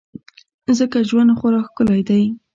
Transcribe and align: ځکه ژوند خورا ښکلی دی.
ځکه 0.77 0.97
ژوند 1.09 1.29
خورا 1.37 1.59
ښکلی 1.67 2.01
دی. 2.09 2.23